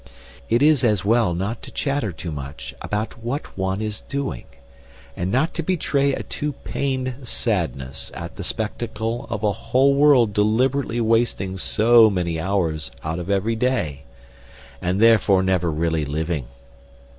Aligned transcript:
It 0.49 0.63
is 0.63 0.83
as 0.83 1.05
well 1.05 1.35
not 1.35 1.61
to 1.61 1.69
chatter 1.71 2.11
too 2.11 2.31
much 2.31 2.73
about 2.81 3.21
what 3.23 3.55
one 3.55 3.81
is 3.83 4.01
doing, 4.01 4.45
and 5.15 5.31
not 5.31 5.53
to 5.53 5.61
betray 5.61 6.15
a 6.15 6.23
too 6.23 6.53
pained 6.63 7.17
sadness 7.21 8.11
at 8.15 8.35
the 8.35 8.43
spectacle 8.43 9.27
of 9.29 9.43
a 9.43 9.51
whole 9.51 9.93
world 9.93 10.33
deliberately 10.33 10.99
wasting 11.01 11.55
so 11.55 12.09
many 12.09 12.39
hours 12.39 12.89
out 13.03 13.19
of 13.19 13.29
every 13.29 13.55
day, 13.55 14.01
and 14.81 14.99
therefore 14.99 15.43
never 15.43 15.69
really 15.69 16.03
living. 16.03 16.47